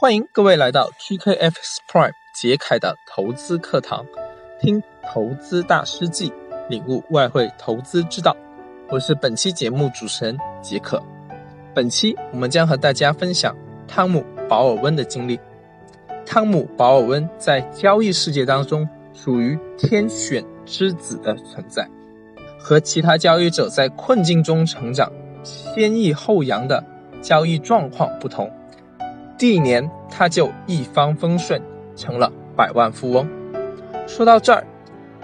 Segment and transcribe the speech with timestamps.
[0.00, 1.52] 欢迎各位来到 TKF
[1.86, 4.06] Prime 杰凯的投资课堂，
[4.58, 6.32] 听投资大师记，
[6.70, 8.34] 领悟外汇投资之道。
[8.88, 11.02] 我是本期节目主持人杰克。
[11.74, 13.54] 本期我们将和大家分享
[13.86, 15.38] 汤姆·保尔温的经历。
[16.24, 21.86] 汤姆·保尔温在交易世界当中属于天选之子的存在，
[22.58, 25.12] 和其他交易者在困境中成长、
[25.44, 26.82] 先抑后扬的
[27.20, 28.50] 交易状况不同。
[29.40, 31.62] 第一年他就一帆风顺，
[31.96, 33.26] 成了百万富翁。
[34.06, 34.66] 说到这儿，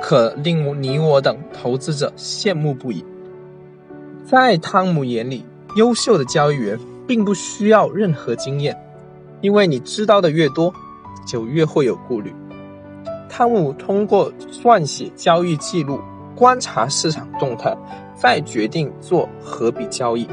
[0.00, 3.05] 可令你我等投资者羡慕不已。
[4.24, 5.44] 在汤姆眼里，
[5.77, 8.74] 优秀的交易员并不需要任何经验，
[9.42, 10.72] 因为你知道的越多。
[11.27, 12.33] 就越会有顾虑。
[13.28, 16.00] 汤姆通过撰写交易记录，
[16.36, 17.77] 观察市场动态，
[18.14, 20.27] 再决定做何笔交易，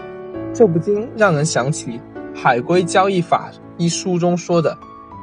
[0.53, 1.93] 这不禁让人想起
[2.33, 3.49] 《海归交易法》
[3.83, 4.77] 一书中说的：“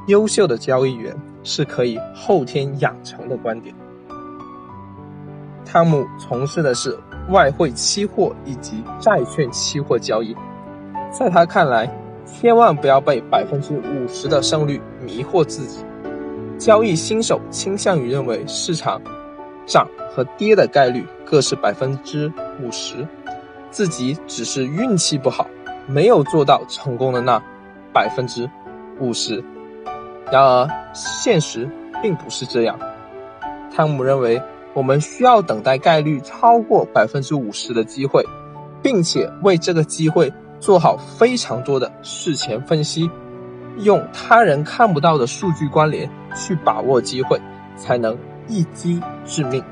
[0.07, 3.75] 优秀的交易员是可以后天养成的观点。”
[5.65, 6.95] 汤姆从事的是
[7.30, 10.37] 外汇期货以及债券期货交易，
[11.11, 11.91] 在他看来。
[12.27, 15.85] 千万不要被百分之五十的胜率迷惑自己。
[16.59, 19.02] 交易新手倾向于认为市场
[19.67, 23.05] 涨和跌的概率各是百分之五十，
[23.73, 25.45] 自己只是运气不好，
[25.89, 27.43] 没有做到成功的那
[27.93, 28.49] 百分之
[28.99, 29.43] 五十。
[30.30, 31.69] 然而，现实
[32.02, 32.79] 并不是这样。
[33.74, 34.43] 汤姆认为，
[34.74, 38.24] 我们需要等待概率超过百分之五十的机会，
[38.83, 40.33] 并且为这个机会。
[40.61, 43.11] 做好非常多的事前分析，
[43.79, 47.41] 用他人看不到的数据关联去把握机会，
[47.77, 48.15] 才能
[48.46, 49.65] 一击致命。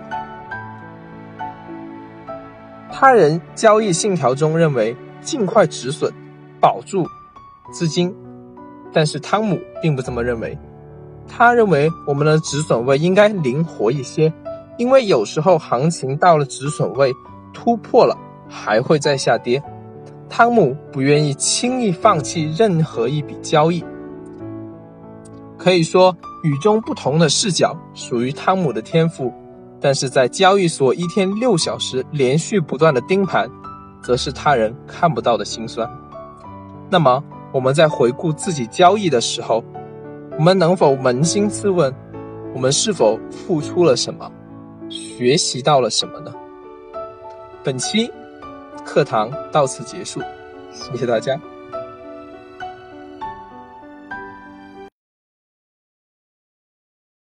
[2.91, 6.11] 他人交易信条中认为尽快止损，
[6.58, 7.06] 保住
[7.72, 8.14] 资金，
[8.92, 10.56] 但是汤姆并不这么认为。
[11.27, 14.33] 他认为我们的止损位应该灵活一些，
[14.78, 17.12] 因为有时候行情到了止损位
[17.52, 18.17] 突破了，
[18.48, 19.62] 还会再下跌。
[20.30, 23.85] 汤姆不愿意轻易放弃任何一笔交易，
[25.58, 29.33] 可以说与众不同的视角属于汤姆的天赋，
[29.80, 33.50] 但是在交易所一天六小时连续不断的盯盘，
[34.02, 35.89] 则是他人看不到的辛酸。
[36.90, 37.23] 那么
[37.53, 39.64] 我们在回顾自己交易的时候，
[40.39, 41.95] 我们能否扪心自问，
[42.55, 44.31] 我们是否付出了什么，
[44.89, 46.33] 学习到了什么呢？
[47.64, 48.11] 本期。
[48.85, 50.19] 课堂到此结束，
[50.73, 51.39] 谢谢大家。